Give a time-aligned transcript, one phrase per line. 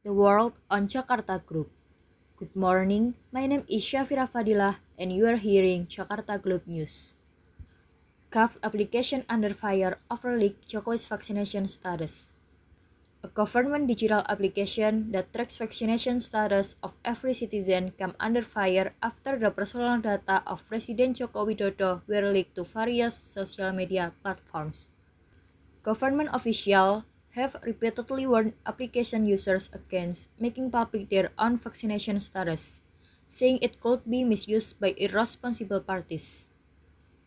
[0.00, 1.68] The World on Jakarta Group.
[2.40, 7.20] Good morning, my name is Syafira Fadilah and you are hearing Jakarta Globe News.
[8.32, 12.32] GOV application under fire over leak Jokowi's vaccination status.
[13.20, 19.36] A government digital application that tracks vaccination status of every citizen came under fire after
[19.36, 24.88] the personal data of President Joko Widodo were leaked to various social media platforms.
[25.84, 27.04] Government officials
[27.34, 32.80] have repeatedly warned application users against making public their own vaccination status,
[33.28, 36.48] saying it could be misused by irresponsible parties.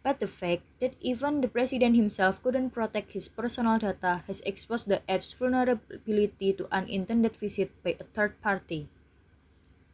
[0.03, 4.89] But the fact that even the president himself couldn't protect his personal data has exposed
[4.89, 8.89] the app's vulnerability to unintended visit by a third party.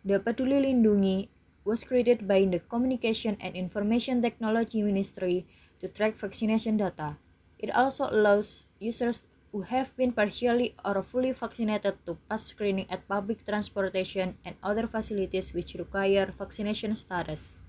[0.04, 1.30] The Peduli Lindungi
[1.64, 5.46] was created by the Communication and Information Technology Ministry
[5.78, 7.18] to track vaccination data.
[7.60, 9.22] It also allows users
[9.52, 14.86] who have been partially or fully vaccinated to pass screening at public transportation and other
[14.88, 17.62] facilities which require vaccination status.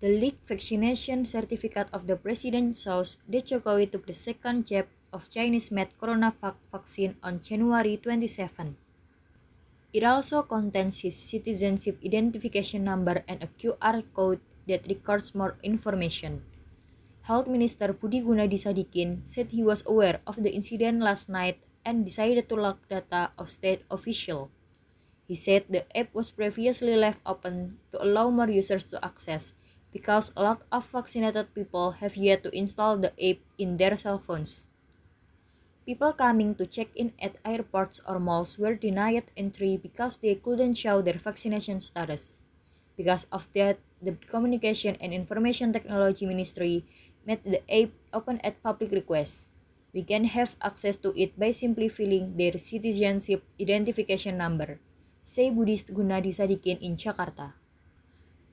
[0.00, 5.28] The leaked vaccination certificate of the president shows that Jokowi took the second jab of
[5.30, 8.76] Chinese-made CoronaVac vaccine on January 27.
[9.92, 16.42] It also contains his citizenship identification number and a QR code that records more information.
[17.26, 22.06] Health Minister Budi Gunadi Sadikin said he was aware of the incident last night and
[22.06, 24.54] decided to lock data of state official.
[25.26, 29.58] He said the app was previously left open to allow more users to access
[29.90, 34.22] because a lot of vaccinated people have yet to install the app in their cell
[34.22, 34.70] phones.
[35.82, 40.78] People coming to check in at airports or malls were denied entry because they couldn't
[40.78, 42.38] show their vaccination status.
[42.96, 46.84] Because of that, the Communication and Information Technology Ministry
[47.26, 49.50] made the app open at public request.
[49.92, 54.78] We can have access to it by simply filling their citizenship identification number,
[55.22, 57.58] say Budi Gunadi Sadikin in Jakarta.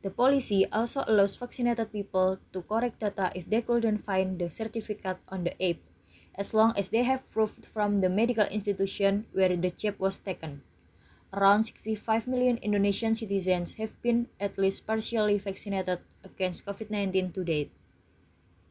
[0.03, 5.19] The policy also allows vaccinated people to correct data if they couldn't find the certificate
[5.29, 5.79] on the app,
[6.35, 10.59] as long as they have proof from the medical institution where the jab was taken.
[11.31, 17.43] Around 65 million Indonesian citizens have been at least partially vaccinated against COVID 19 to
[17.43, 17.71] date.